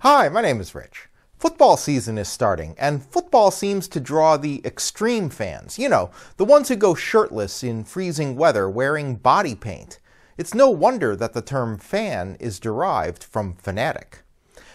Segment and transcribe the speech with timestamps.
[0.00, 1.08] Hi, my name is Rich.
[1.38, 5.78] Football season is starting, and football seems to draw the extreme fans.
[5.78, 9.98] You know, the ones who go shirtless in freezing weather wearing body paint.
[10.36, 14.20] It's no wonder that the term fan is derived from fanatic.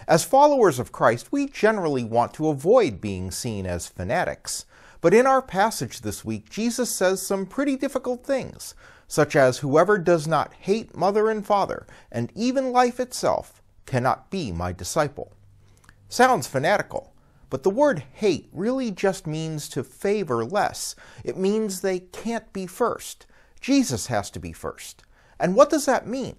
[0.07, 4.65] As followers of Christ, we generally want to avoid being seen as fanatics.
[5.01, 8.74] But in our passage this week, Jesus says some pretty difficult things,
[9.08, 13.60] such as whoever does not hate mother and father, and even life itself,
[13.92, 15.33] cannot be my disciple.
[16.08, 17.13] Sounds fanatical,
[17.50, 20.95] but the word hate really just means to favor less.
[21.26, 23.26] It means they can't be first.
[23.59, 25.04] Jesus has to be first.
[25.38, 26.38] And what does that mean?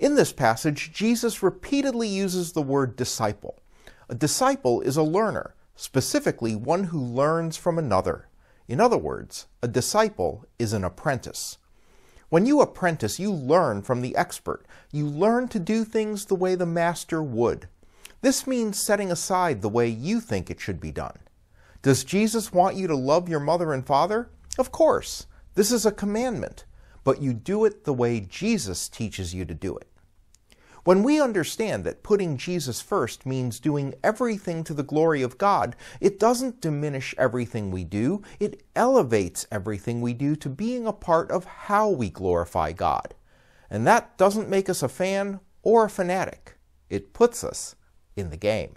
[0.00, 3.60] In this passage, Jesus repeatedly uses the word disciple.
[4.08, 8.26] A disciple is a learner, specifically one who learns from another.
[8.66, 11.58] In other words, a disciple is an apprentice.
[12.32, 14.64] When you apprentice, you learn from the expert.
[14.90, 17.68] You learn to do things the way the master would.
[18.22, 21.18] This means setting aside the way you think it should be done.
[21.82, 24.30] Does Jesus want you to love your mother and father?
[24.58, 25.26] Of course.
[25.56, 26.64] This is a commandment,
[27.04, 29.91] but you do it the way Jesus teaches you to do it.
[30.84, 35.76] When we understand that putting Jesus first means doing everything to the glory of God,
[36.00, 41.30] it doesn't diminish everything we do, it elevates everything we do to being a part
[41.30, 43.14] of how we glorify God.
[43.70, 46.56] And that doesn't make us a fan or a fanatic,
[46.90, 47.76] it puts us
[48.16, 48.74] in the game.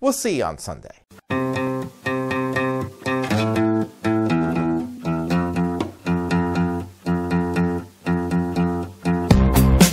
[0.00, 1.03] We'll see you on Sunday.